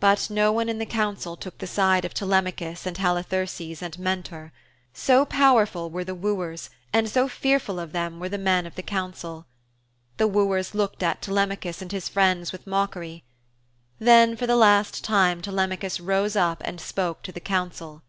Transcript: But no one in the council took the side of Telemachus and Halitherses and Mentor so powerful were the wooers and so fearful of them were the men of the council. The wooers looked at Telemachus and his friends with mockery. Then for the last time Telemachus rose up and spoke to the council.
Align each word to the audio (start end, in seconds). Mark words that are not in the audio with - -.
But 0.00 0.30
no 0.30 0.50
one 0.50 0.68
in 0.68 0.78
the 0.80 0.84
council 0.84 1.36
took 1.36 1.58
the 1.58 1.66
side 1.68 2.04
of 2.04 2.12
Telemachus 2.12 2.86
and 2.86 2.96
Halitherses 2.98 3.82
and 3.82 3.96
Mentor 4.00 4.52
so 4.92 5.24
powerful 5.24 5.88
were 5.90 6.02
the 6.02 6.12
wooers 6.16 6.70
and 6.92 7.08
so 7.08 7.28
fearful 7.28 7.78
of 7.78 7.92
them 7.92 8.18
were 8.18 8.28
the 8.28 8.36
men 8.36 8.66
of 8.66 8.74
the 8.74 8.82
council. 8.82 9.46
The 10.16 10.26
wooers 10.26 10.74
looked 10.74 11.04
at 11.04 11.22
Telemachus 11.22 11.80
and 11.80 11.92
his 11.92 12.08
friends 12.08 12.50
with 12.50 12.66
mockery. 12.66 13.22
Then 14.00 14.36
for 14.36 14.48
the 14.48 14.56
last 14.56 15.04
time 15.04 15.40
Telemachus 15.40 16.00
rose 16.00 16.34
up 16.34 16.60
and 16.64 16.80
spoke 16.80 17.22
to 17.22 17.30
the 17.30 17.38
council. 17.38 18.02